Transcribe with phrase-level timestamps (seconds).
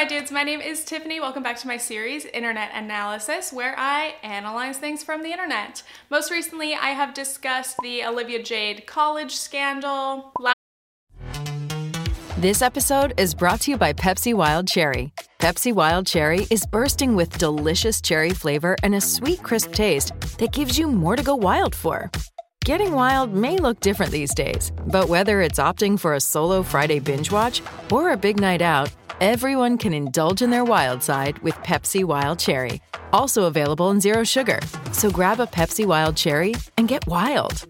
[0.00, 1.20] my dudes, my name is Tiffany.
[1.20, 5.82] Welcome back to my series, Internet Analysis, where I analyze things from the internet.
[6.08, 10.32] Most recently, I have discussed the Olivia Jade college scandal.
[12.38, 15.12] This episode is brought to you by Pepsi Wild Cherry.
[15.38, 20.54] Pepsi Wild Cherry is bursting with delicious cherry flavor and a sweet, crisp taste that
[20.54, 22.10] gives you more to go wild for.
[22.64, 27.00] Getting wild may look different these days, but whether it's opting for a solo Friday
[27.00, 27.60] binge watch
[27.90, 28.90] or a big night out,
[29.20, 32.80] everyone can indulge in their wild side with Pepsi Wild Cherry.
[33.12, 34.60] Also available in Zero Sugar.
[34.92, 37.66] So grab a Pepsi Wild Cherry and get wild.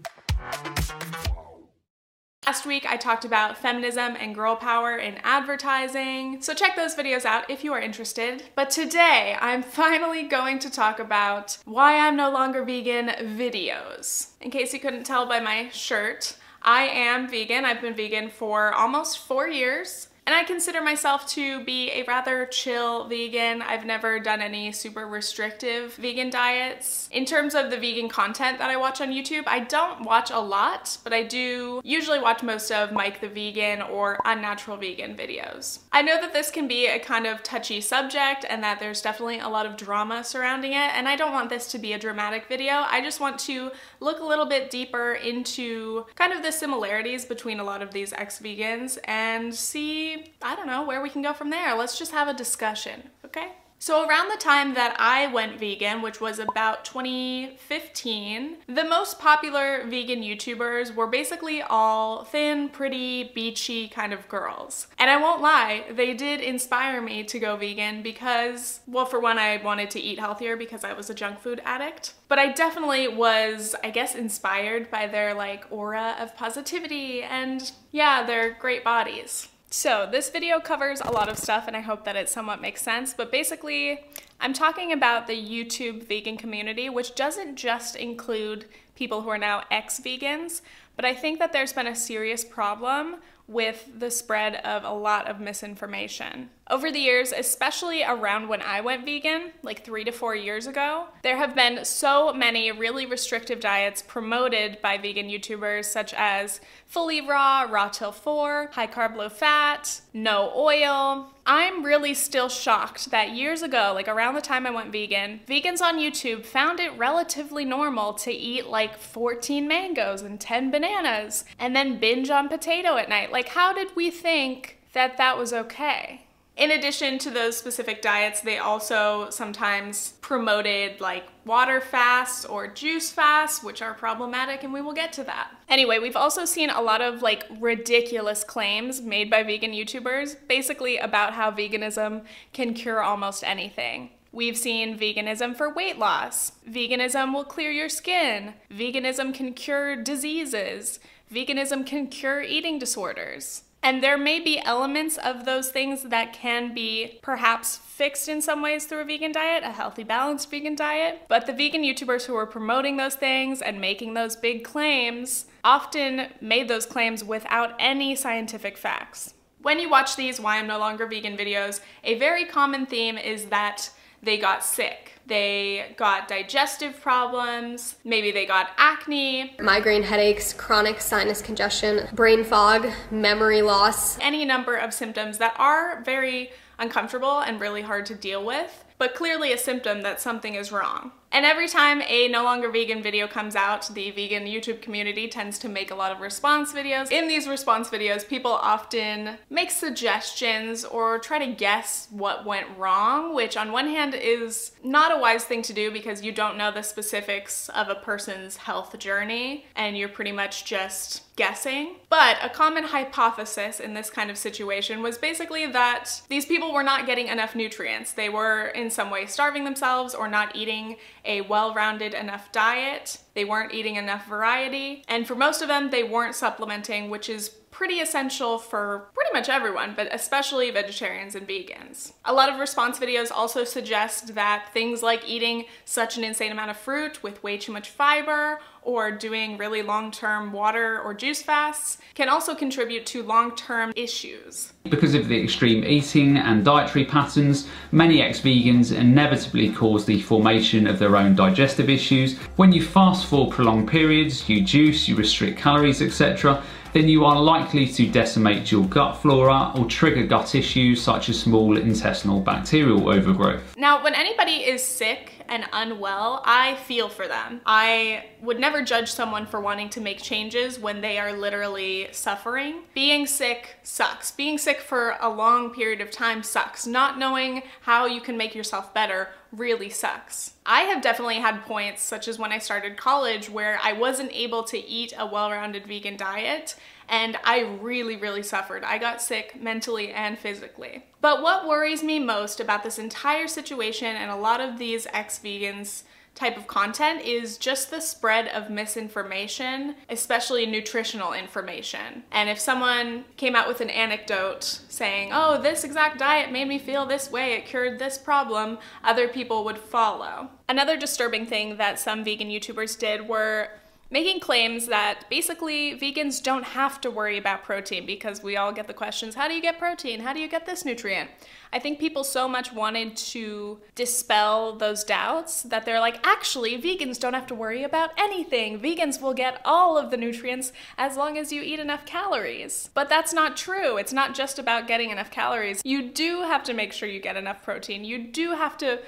[2.45, 7.23] Last week I talked about feminism and girl power in advertising, so check those videos
[7.23, 8.43] out if you are interested.
[8.55, 14.31] But today I'm finally going to talk about why I'm no longer vegan videos.
[14.41, 17.63] In case you couldn't tell by my shirt, I am vegan.
[17.63, 20.07] I've been vegan for almost four years.
[20.27, 23.61] And I consider myself to be a rather chill vegan.
[23.63, 27.09] I've never done any super restrictive vegan diets.
[27.11, 30.39] In terms of the vegan content that I watch on YouTube, I don't watch a
[30.39, 35.79] lot, but I do usually watch most of Mic the Vegan or Unnatural Vegan videos.
[35.91, 39.39] I know that this can be a kind of touchy subject and that there's definitely
[39.39, 42.47] a lot of drama surrounding it, and I don't want this to be a dramatic
[42.47, 42.85] video.
[42.87, 47.59] I just want to look a little bit deeper into kind of the similarities between
[47.59, 50.10] a lot of these ex-vegans and see
[50.41, 51.75] I don't know, where we can go from there.
[51.75, 53.53] Let's just have a discussion, okay?
[53.83, 59.83] So around the time that I went vegan, which was about 2015, the most popular
[59.87, 64.85] vegan YouTubers were basically all thin, pretty, beachy kind of girls.
[64.99, 69.39] And I won't lie, they did inspire me to go vegan because, well, for one,
[69.39, 72.13] I wanted to eat healthier because I was a junk food addict.
[72.27, 78.21] But I definitely was, I guess, inspired by their like aura of positivity and yeah,
[78.23, 79.47] their great bodies.
[79.73, 82.81] So this video covers a lot of stuff and I hope that it somewhat makes
[82.81, 84.03] sense, but basically
[84.41, 89.63] I'm talking about the YouTube vegan community, which doesn't just include people who are now
[89.71, 90.59] ex-vegans,
[90.97, 93.15] but I think that there's been a serious problem
[93.47, 96.49] with the spread of a lot of misinformation.
[96.69, 101.07] Over the years, especially around when I went vegan, like three to four years ago,
[101.21, 107.19] there have been so many really restrictive diets promoted by vegan YouTubers, such as fully
[107.19, 111.33] raw, raw till four, high carb, low fat, no oil.
[111.45, 115.81] I'm really still shocked that years ago, like around the time I went vegan, vegans
[115.81, 121.75] on YouTube found it relatively normal to eat like 14 mangoes and 10 bananas and
[121.75, 123.31] then binge on potato at night.
[123.31, 126.21] Like, how did we think that that was okay?
[126.57, 133.09] In addition to those specific diets, they also sometimes promoted like water fasts or juice
[133.09, 135.51] fasts, which are problematic, and we will get to that.
[135.69, 140.97] Anyway, we've also seen a lot of like ridiculous claims made by vegan YouTubers, basically
[140.97, 144.11] about how veganism can cure almost anything.
[144.33, 146.53] We've seen veganism for weight loss.
[146.69, 148.53] Veganism will clear your skin.
[148.69, 150.99] Veganism can cure diseases.
[151.33, 153.63] Veganism can cure eating disorders.
[153.83, 158.61] And there may be elements of those things that can be perhaps fixed in some
[158.61, 161.21] ways through a vegan diet, a healthy, balanced vegan diet.
[161.27, 166.27] But the vegan YouTubers who are promoting those things and making those big claims often
[166.39, 169.33] made those claims without any scientific facts.
[169.61, 173.45] When you watch these Why I'm No Longer Vegan videos, a very common theme is
[173.45, 173.91] that
[174.23, 175.19] they got sick.
[175.27, 182.89] They got digestive problems, maybe they got acne, migraine headaches, chronic sinus congestion, brain fog,
[183.11, 188.43] memory loss, any number of symptoms that are very uncomfortable and really hard to deal
[188.43, 191.11] with, but clearly a symptom that something is wrong.
[191.31, 195.57] And every time a no longer vegan video comes out, the vegan YouTube community tends
[195.59, 197.09] to make a lot of response videos.
[197.11, 203.33] In these response videos, people often make suggestions or try to guess what went wrong,
[203.33, 206.71] which on one hand is not a wise thing to do because you don't know
[206.71, 211.95] the specifics of a person's health journey and you're pretty much just guessing.
[212.09, 216.83] But a common hypothesis in this kind of situation was basically that these people were
[216.83, 218.11] not getting enough nutrients.
[218.11, 223.17] They were in some way starving themselves or not eating a well-rounded enough diet.
[223.33, 225.03] They weren't eating enough variety.
[225.07, 229.49] And for most of them, they weren't supplementing, which is pretty essential for pretty much
[229.49, 232.13] everyone, but especially vegetarians and vegans.
[232.25, 236.69] A lot of response videos also suggest that things like eating such an insane amount
[236.69, 241.97] of fruit with way too much fiber or doing really long-term water or juice fasts
[242.13, 244.73] can also contribute to long-term issues.
[244.83, 250.99] Because of the extreme eating and dietary patterns, many ex-vegans inevitably cause the formation of
[250.99, 252.37] their own digestive issues.
[252.57, 256.63] When you fast for prolonged periods, you juice, you restrict calories, etc.,
[256.93, 261.39] then you are likely to decimate your gut flora or trigger gut issues such as
[261.39, 263.75] small intestinal bacterial overgrowth.
[263.77, 267.61] Now, when anybody is sick and unwell, I feel for them.
[267.65, 272.81] I would never judge someone for wanting to make changes when they are literally suffering.
[272.93, 274.31] Being sick sucks.
[274.31, 276.85] Being sick for a long period of time sucks.
[276.87, 280.53] Not knowing how you can make yourself better really sucks.
[280.65, 284.63] I have definitely had points, such as when I started college, where I wasn't able
[284.63, 286.75] to eat a well rounded vegan diet
[287.09, 288.83] and I really, really suffered.
[288.83, 291.05] I got sick mentally and physically.
[291.21, 295.39] But what worries me most about this entire situation and a lot of these ex
[295.39, 296.03] vegans
[296.33, 302.23] type of content is just the spread of misinformation, especially nutritional information.
[302.31, 306.79] And if someone came out with an anecdote saying, oh, this exact diet made me
[306.79, 310.49] feel this way, it cured this problem, other people would follow.
[310.69, 313.69] Another disturbing thing that some vegan YouTubers did were
[314.11, 318.87] making claims that basically vegans don't have to worry about protein because we all get
[318.87, 320.19] the questions how do you get protein?
[320.19, 321.29] How do you get this nutrient?
[321.73, 327.17] I think people so much wanted to dispel those doubts that they're like, actually, vegans
[327.17, 328.79] don't have to worry about anything.
[328.79, 332.89] Vegans will get all of the nutrients as long as you eat enough calories.
[332.93, 333.95] But that's not true.
[333.95, 335.81] It's not just about getting enough calories.
[335.85, 338.03] You do have to make sure you get enough protein.
[338.03, 338.99] You do have to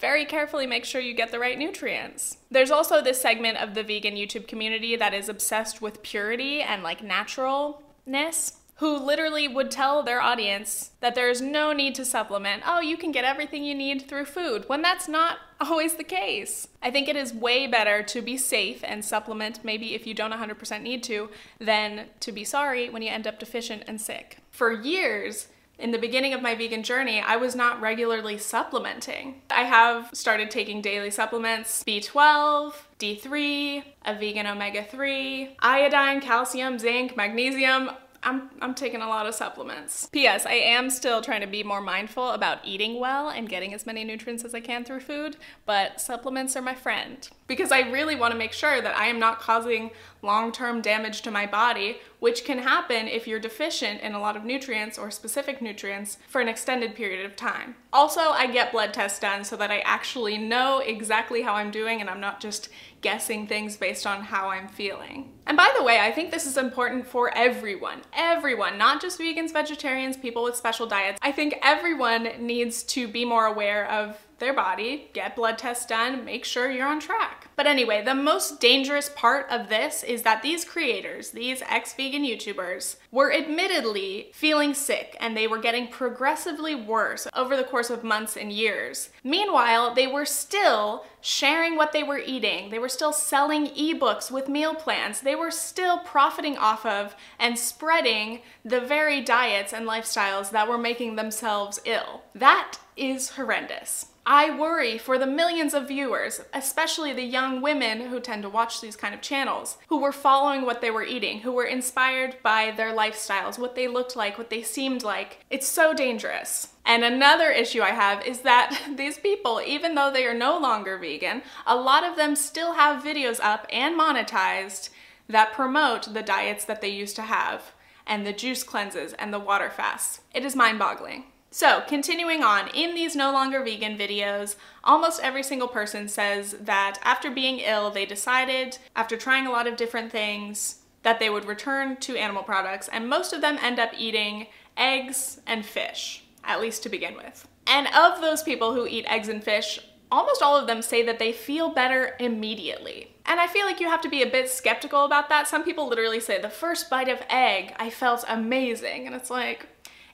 [0.00, 2.38] very carefully make sure you get the right nutrients.
[2.50, 6.82] There's also this segment of the vegan YouTube community that is obsessed with purity and
[6.82, 12.62] like naturalness who literally would tell their audience that there's no need to supplement.
[12.64, 16.66] Oh, you can get everything you need through food, when that's not always the case.
[16.80, 20.32] I think it is way better to be safe and supplement, maybe if you don't
[20.32, 24.38] 100% need to, than to be sorry when you end up deficient and sick.
[24.50, 25.48] For years,
[25.80, 29.40] in the beginning of my vegan journey, I was not regularly supplementing.
[29.50, 37.16] I have started taking daily supplements B12, D3, a vegan omega 3, iodine, calcium, zinc,
[37.16, 37.90] magnesium.
[38.22, 40.06] I'm, I'm taking a lot of supplements.
[40.12, 40.44] P.S.
[40.44, 44.04] I am still trying to be more mindful about eating well and getting as many
[44.04, 47.26] nutrients as I can through food, but supplements are my friend.
[47.50, 49.90] Because I really want to make sure that I am not causing
[50.22, 54.36] long term damage to my body, which can happen if you're deficient in a lot
[54.36, 57.74] of nutrients or specific nutrients for an extended period of time.
[57.92, 62.00] Also, I get blood tests done so that I actually know exactly how I'm doing
[62.00, 62.68] and I'm not just
[63.00, 65.32] guessing things based on how I'm feeling.
[65.46, 68.02] And by the way, I think this is important for everyone.
[68.12, 71.18] Everyone, not just vegans, vegetarians, people with special diets.
[71.20, 76.24] I think everyone needs to be more aware of their body, get blood tests done,
[76.24, 77.48] make sure you're on track.
[77.56, 82.24] But anyway, the most dangerous part of this is that these creators, these ex vegan
[82.24, 88.02] YouTubers, were admittedly feeling sick and they were getting progressively worse over the course of
[88.02, 89.10] months and years.
[89.22, 92.70] Meanwhile, they were still sharing what they were eating.
[92.70, 95.20] They were still selling ebooks with meal plans.
[95.20, 100.78] They were still profiting off of and spreading the very diets and lifestyles that were
[100.78, 102.22] making themselves ill.
[102.34, 104.06] That is horrendous.
[104.32, 108.80] I worry for the millions of viewers, especially the young women who tend to watch
[108.80, 112.70] these kind of channels, who were following what they were eating, who were inspired by
[112.70, 115.44] their lifestyles, what they looked like, what they seemed like.
[115.50, 116.68] It's so dangerous.
[116.86, 120.96] And another issue I have is that these people, even though they are no longer
[120.96, 124.90] vegan, a lot of them still have videos up and monetized
[125.28, 127.72] that promote the diets that they used to have,
[128.06, 130.20] and the juice cleanses and the water fasts.
[130.32, 131.24] It is mind boggling.
[131.52, 136.98] So, continuing on, in these no longer vegan videos, almost every single person says that
[137.02, 141.46] after being ill, they decided, after trying a lot of different things, that they would
[141.46, 144.46] return to animal products, and most of them end up eating
[144.76, 147.48] eggs and fish, at least to begin with.
[147.66, 149.80] And of those people who eat eggs and fish,
[150.12, 153.14] almost all of them say that they feel better immediately.
[153.26, 155.48] And I feel like you have to be a bit skeptical about that.
[155.48, 159.06] Some people literally say, the first bite of egg, I felt amazing.
[159.06, 159.66] And it's like,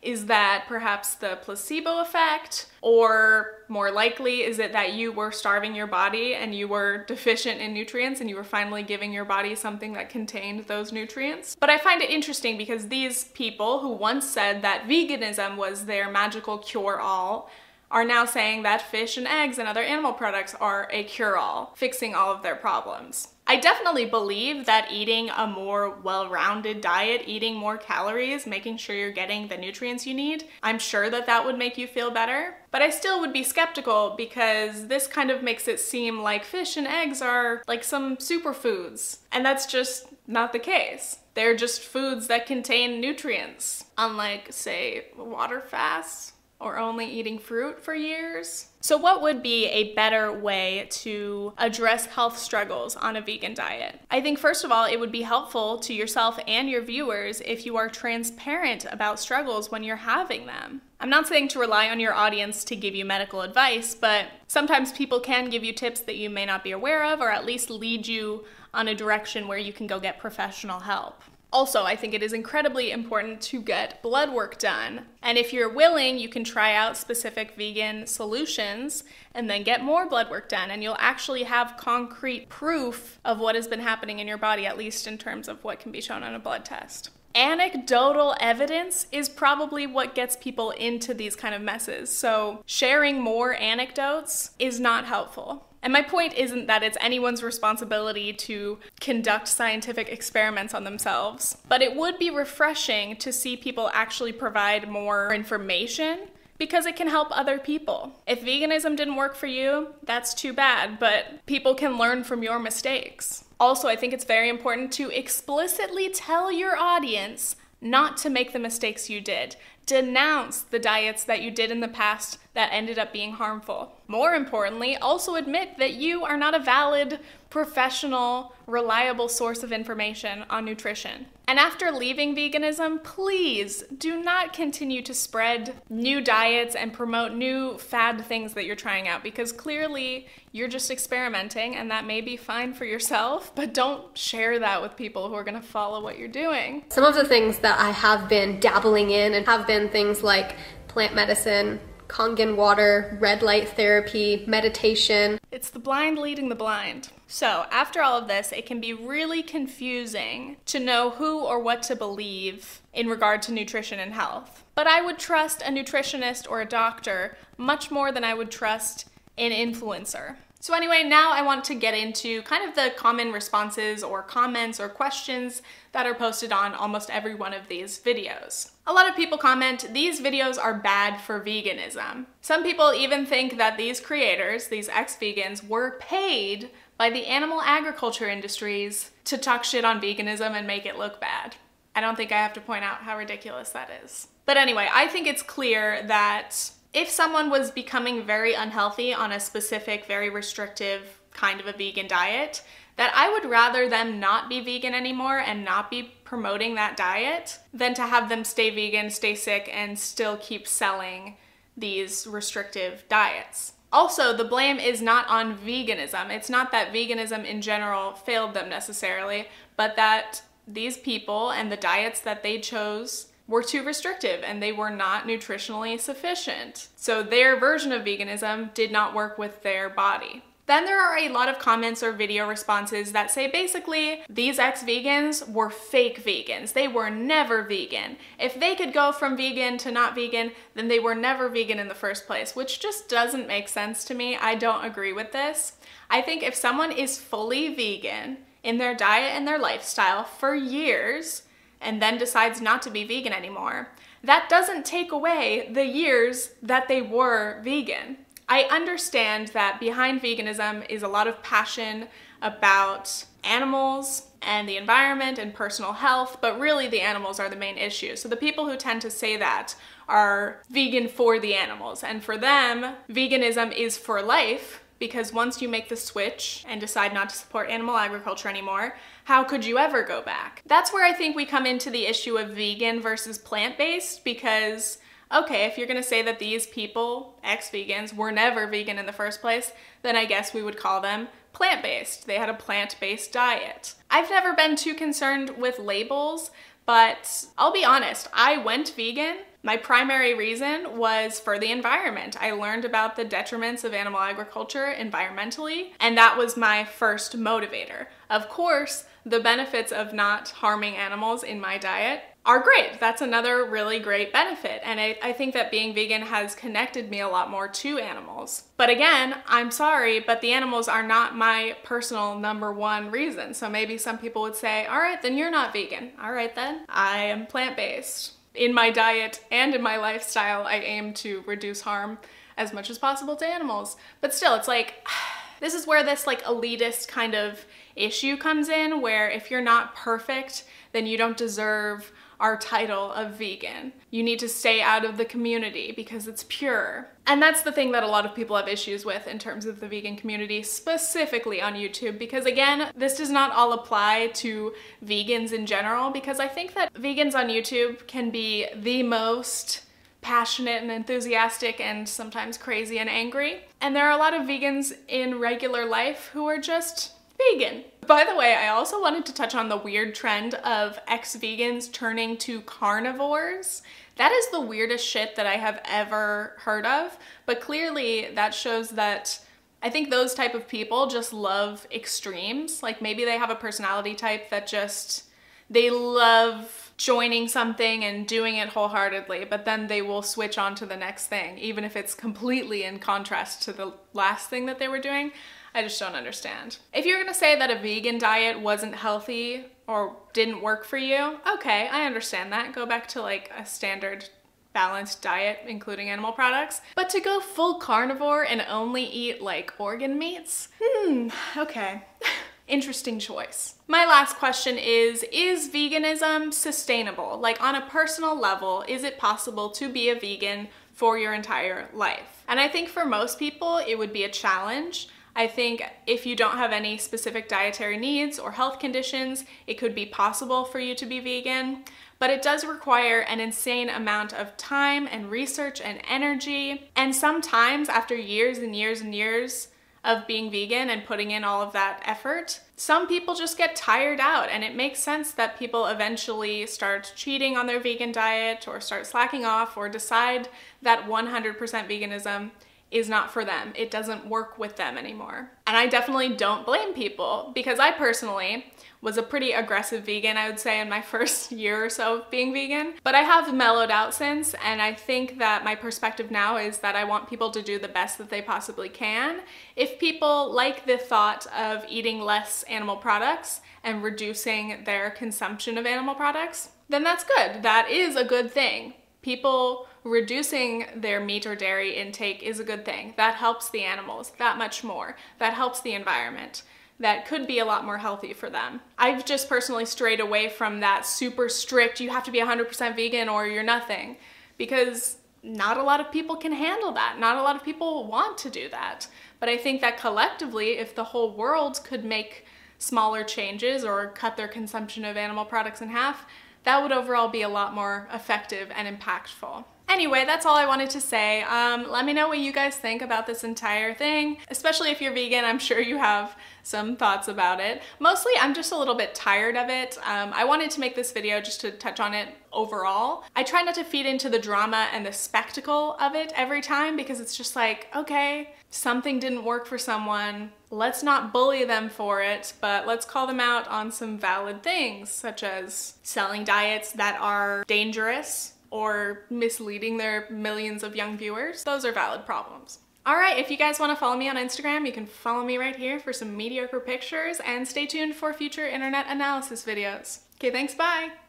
[0.06, 2.66] is that perhaps the placebo effect?
[2.80, 7.60] Or more likely, is it that you were starving your body and you were deficient
[7.60, 11.56] in nutrients and you were finally giving your body something that contained those nutrients?
[11.58, 16.08] But I find it interesting because these people who once said that veganism was their
[16.08, 17.50] magical cure all
[17.90, 21.72] are now saying that fish and eggs and other animal products are a cure all,
[21.76, 23.28] fixing all of their problems.
[23.48, 28.96] I definitely believe that eating a more well rounded diet, eating more calories, making sure
[28.96, 32.56] you're getting the nutrients you need, I'm sure that that would make you feel better.
[32.72, 36.76] But I still would be skeptical because this kind of makes it seem like fish
[36.76, 39.18] and eggs are like some superfoods.
[39.30, 41.20] And that's just not the case.
[41.34, 47.94] They're just foods that contain nutrients, unlike, say, water fasts or only eating fruit for
[47.94, 48.68] years.
[48.80, 54.00] So, what would be a better way to address health struggles on a vegan diet?
[54.10, 57.66] I think, first of all, it would be helpful to yourself and your viewers if
[57.66, 60.82] you are transparent about struggles when you're having them.
[60.98, 64.92] I'm not saying to rely on your audience to give you medical advice, but sometimes
[64.92, 67.68] people can give you tips that you may not be aware of, or at least
[67.68, 71.22] lead you on a direction where you can go get professional help.
[71.52, 75.06] Also, I think it is incredibly important to get blood work done.
[75.22, 80.08] And if you're willing, you can try out specific vegan solutions and then get more
[80.08, 80.70] blood work done.
[80.70, 84.76] And you'll actually have concrete proof of what has been happening in your body, at
[84.76, 87.10] least in terms of what can be shown on a blood test.
[87.34, 92.10] Anecdotal evidence is probably what gets people into these kind of messes.
[92.10, 95.66] So, sharing more anecdotes is not helpful.
[95.86, 101.80] And my point isn't that it's anyone's responsibility to conduct scientific experiments on themselves, but
[101.80, 106.26] it would be refreshing to see people actually provide more information
[106.58, 108.10] because it can help other people.
[108.26, 112.58] If veganism didn't work for you, that's too bad, but people can learn from your
[112.58, 113.44] mistakes.
[113.60, 118.58] Also, I think it's very important to explicitly tell your audience not to make the
[118.58, 119.54] mistakes you did.
[119.86, 123.92] Denounce the diets that you did in the past that ended up being harmful.
[124.08, 130.44] More importantly, also admit that you are not a valid, professional, reliable source of information
[130.48, 131.26] on nutrition.
[131.48, 137.78] And after leaving veganism, please do not continue to spread new diets and promote new
[137.78, 142.36] fad things that you're trying out because clearly you're just experimenting and that may be
[142.36, 146.26] fine for yourself, but don't share that with people who are to follow what you're
[146.26, 146.84] doing.
[146.88, 150.56] Some of the things that I have been dabbling in and have been things like
[150.88, 151.78] plant medicine,
[152.08, 155.38] Kangen water, red light therapy, meditation.
[155.50, 157.10] It's the blind leading the blind.
[157.26, 161.82] So, after all of this, it can be really confusing to know who or what
[161.84, 164.64] to believe in regard to nutrition and health.
[164.76, 169.08] But I would trust a nutritionist or a doctor much more than I would trust
[169.36, 170.36] an influencer.
[170.58, 174.80] So, anyway, now I want to get into kind of the common responses or comments
[174.80, 178.70] or questions that are posted on almost every one of these videos.
[178.86, 182.26] A lot of people comment, these videos are bad for veganism.
[182.40, 188.28] Some people even think that these creators, these ex-vegans, were paid by the animal agriculture
[188.28, 191.56] industries to talk shit on veganism and make it look bad.
[191.94, 194.28] I don't think I have to point out how ridiculous that is.
[194.46, 199.38] But anyway, I think it's clear that if someone was becoming very unhealthy on a
[199.38, 202.62] specific, very restrictive kind of a vegan diet,
[202.96, 207.58] that I would rather them not be vegan anymore and not be promoting that diet
[207.74, 211.36] than to have them stay vegan, stay sick, and still keep selling
[211.76, 213.74] these restrictive diets.
[213.92, 216.30] Also, the blame is not on veganism.
[216.30, 221.76] It's not that veganism in general failed them necessarily, but that these people and the
[221.76, 226.88] diets that they chose were too restrictive and they were not nutritionally sufficient.
[226.96, 230.42] So their version of veganism did not work with their body.
[230.66, 234.82] Then there are a lot of comments or video responses that say basically these ex
[234.82, 236.72] vegans were fake vegans.
[236.72, 238.16] They were never vegan.
[238.38, 241.86] If they could go from vegan to not vegan, then they were never vegan in
[241.86, 244.36] the first place, which just doesn't make sense to me.
[244.36, 245.74] I don't agree with this.
[246.10, 251.42] I think if someone is fully vegan in their diet and their lifestyle for years,
[251.80, 253.90] and then decides not to be vegan anymore,
[254.22, 258.18] that doesn't take away the years that they were vegan.
[258.48, 262.08] I understand that behind veganism is a lot of passion
[262.42, 267.76] about animals and the environment and personal health, but really the animals are the main
[267.76, 268.14] issue.
[268.14, 269.74] So the people who tend to say that
[270.08, 272.04] are vegan for the animals.
[272.04, 277.12] And for them, veganism is for life because once you make the switch and decide
[277.12, 280.62] not to support animal agriculture anymore, how could you ever go back?
[280.66, 284.98] That's where I think we come into the issue of vegan versus plant based because
[285.32, 289.12] okay, if you're gonna say that these people, ex vegans, were never vegan in the
[289.12, 289.72] first place,
[290.02, 292.26] then I guess we would call them plant based.
[292.26, 293.94] They had a plant based diet.
[294.10, 296.50] I've never been too concerned with labels,
[296.84, 299.38] but I'll be honest, I went vegan.
[299.66, 302.36] My primary reason was for the environment.
[302.40, 308.06] I learned about the detriments of animal agriculture environmentally, and that was my first motivator.
[308.30, 313.00] Of course, the benefits of not harming animals in my diet are great.
[313.00, 314.82] That's another really great benefit.
[314.84, 318.68] And I, I, think that being vegan has connected me a lot more to animals.
[318.76, 323.52] But again, I'm sorry, but the animals are not my personal number one reason.
[323.52, 326.12] So maybe some people would say, all right, then you're not vegan.
[326.22, 328.35] All right, then I am plant based.
[328.56, 332.18] In my diet and in my lifestyle, I aim to reduce harm
[332.56, 333.96] as much as possible to animals.
[334.20, 335.06] But still, it's like,
[335.60, 339.94] this is where this like elitist kind of issue comes in, where if you're not
[339.94, 343.92] perfect, then you don't deserve our title of vegan.
[344.10, 347.08] You need to stay out of the community because it's pure.
[347.26, 349.80] And that's the thing that a lot of people have issues with in terms of
[349.80, 354.72] the vegan community, specifically on YouTube, because again, this does not all apply to
[355.04, 359.82] vegans in general, because I think that vegans on YouTube can be the most
[360.20, 363.64] passionate and enthusiastic and sometimes crazy and angry.
[363.80, 367.84] And there are a lot of vegans in regular life who are just vegan.
[368.06, 372.36] By the way, I also wanted to touch on the weird trend of ex-vegans turning
[372.38, 373.82] to carnivores.
[374.14, 378.90] That is the weirdest shit that I have ever heard of, but clearly that shows
[378.90, 379.40] that
[379.82, 382.82] I think those type of people just love extremes.
[382.82, 385.24] Like maybe they have a personality type that just
[385.68, 390.86] they love joining something and doing it wholeheartedly, but then they will switch on to
[390.86, 394.88] the next thing, even if it's completely in contrast to the last thing that they
[394.88, 395.32] were doing.
[395.76, 396.78] I just don't understand.
[396.94, 401.38] If you're gonna say that a vegan diet wasn't healthy or didn't work for you,
[401.46, 402.72] okay, I understand that.
[402.72, 404.26] Go back to like a standard
[404.72, 406.80] balanced diet, including animal products.
[406.94, 410.68] But to go full carnivore and only eat like organ meats?
[410.82, 411.28] Hmm,
[411.58, 412.04] okay.
[412.68, 413.74] Interesting choice.
[413.86, 417.38] My last question is Is veganism sustainable?
[417.38, 421.90] Like, on a personal level, is it possible to be a vegan for your entire
[421.92, 422.44] life?
[422.48, 425.08] And I think for most people, it would be a challenge.
[425.36, 429.94] I think if you don't have any specific dietary needs or health conditions, it could
[429.94, 431.84] be possible for you to be vegan,
[432.18, 436.90] but it does require an insane amount of time and research and energy.
[436.96, 439.68] And sometimes, after years and years and years
[440.02, 444.20] of being vegan and putting in all of that effort, some people just get tired
[444.20, 448.80] out, and it makes sense that people eventually start cheating on their vegan diet or
[448.80, 450.48] start slacking off or decide
[450.80, 452.52] that 100% veganism
[452.96, 453.72] is not for them.
[453.76, 455.50] It doesn't work with them anymore.
[455.66, 458.66] And I definitely don't blame people because I personally
[459.00, 462.30] was a pretty aggressive vegan, I would say, in my first year or so of
[462.30, 462.94] being vegan.
[463.04, 466.96] But I have mellowed out since, and I think that my perspective now is that
[466.96, 469.40] I want people to do the best that they possibly can.
[469.76, 475.86] If people like the thought of eating less animal products and reducing their consumption of
[475.86, 477.62] animal products, then that's good.
[477.62, 478.94] That is a good thing.
[479.22, 483.12] People reducing their meat or dairy intake is a good thing.
[483.16, 485.16] That helps the animals that much more.
[485.38, 486.62] That helps the environment.
[487.00, 488.80] That could be a lot more healthy for them.
[488.96, 493.28] I've just personally strayed away from that super strict, you have to be 100% vegan
[493.28, 494.16] or you're nothing,
[494.56, 497.16] because not a lot of people can handle that.
[497.18, 499.08] Not a lot of people want to do that.
[499.40, 502.46] But I think that collectively, if the whole world could make
[502.78, 506.26] smaller changes or cut their consumption of animal products in half,
[506.64, 509.64] that would overall be a lot more effective and impactful.
[509.88, 511.42] Anyway, that's all I wanted to say.
[511.42, 515.12] Um, let me know what you guys think about this entire thing, especially if you're
[515.12, 515.44] vegan.
[515.44, 517.82] I'm sure you have some thoughts about it.
[518.00, 519.96] Mostly, I'm just a little bit tired of it.
[519.98, 523.22] Um, I wanted to make this video just to touch on it overall.
[523.36, 526.96] I try not to feed into the drama and the spectacle of it every time
[526.96, 530.50] because it's just like, okay, something didn't work for someone.
[530.70, 535.10] Let's not bully them for it, but let's call them out on some valid things,
[535.10, 541.64] such as selling diets that are dangerous or misleading their millions of young viewers.
[541.64, 542.78] Those are valid problems.
[543.06, 545.58] All right, if you guys want to follow me on Instagram, you can follow me
[545.58, 550.20] right here for some mediocre pictures and stay tuned for future internet analysis videos.
[550.38, 551.25] Okay, thanks, bye!